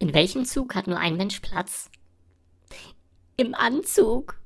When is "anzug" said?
3.54-4.39